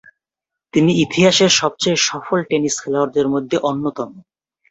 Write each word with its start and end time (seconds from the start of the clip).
তিনি 0.73 0.91
ইতিহাসের 1.03 1.51
সবচেয়ে 1.59 1.97
সফল 2.07 2.39
টেনিস 2.49 2.75
খেলোয়াড়দের 2.81 3.27
মধ্যে 3.33 3.57
অন্যতম। 3.69 4.09